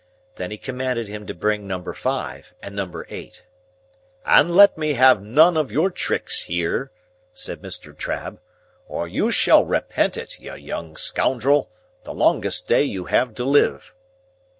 Then 0.37 0.49
he 0.49 0.57
commanded 0.57 1.07
him 1.07 1.27
to 1.27 1.33
bring 1.35 1.67
number 1.67 1.93
five, 1.93 2.55
and 2.63 2.75
number 2.75 3.05
eight. 3.11 3.45
"And 4.25 4.55
let 4.55 4.75
me 4.75 4.93
have 4.93 5.21
none 5.21 5.55
of 5.55 5.71
your 5.71 5.91
tricks 5.91 6.41
here," 6.45 6.89
said 7.33 7.61
Mr. 7.61 7.95
Trabb, 7.95 8.39
"or 8.87 9.07
you 9.07 9.29
shall 9.29 9.63
repent 9.63 10.17
it, 10.17 10.39
you 10.39 10.55
young 10.55 10.95
scoundrel, 10.95 11.69
the 12.03 12.15
longest 12.15 12.67
day 12.67 12.81
you 12.81 13.05
have 13.05 13.35
to 13.35 13.45
live." 13.45 13.93